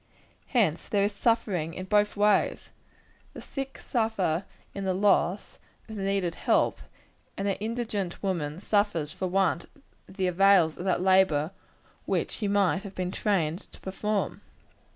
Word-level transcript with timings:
Hence 0.47 0.87
there 0.89 1.03
is 1.03 1.13
suffering 1.13 1.75
in 1.75 1.85
both 1.85 2.17
ways. 2.17 2.71
The 3.35 3.41
sick 3.43 3.77
suffer 3.77 4.45
in 4.73 4.83
the 4.83 4.95
loss 4.95 5.59
of 5.87 5.95
the 5.95 6.01
needed 6.01 6.33
help, 6.33 6.79
and 7.37 7.47
the 7.47 7.55
indigent 7.59 8.23
woman 8.23 8.61
suffers 8.61 9.13
for 9.13 9.27
want 9.27 9.65
of 10.09 10.17
the 10.17 10.25
avails 10.25 10.75
of 10.79 10.85
that 10.85 11.03
labor 11.03 11.51
which 12.07 12.31
she 12.31 12.47
might 12.47 12.81
have 12.81 12.95
been 12.95 13.11
trained 13.11 13.71
to 13.73 13.79
perform. 13.79 14.41